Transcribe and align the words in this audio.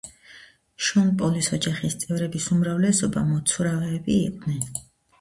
შონ 0.85 1.11
პოლის 1.19 1.51
ოჯახის 1.59 1.97
წევრების 2.05 2.49
უმრავლესობა 2.57 3.27
მოცურავეები 3.31 4.21
იყვნენ. 4.29 4.69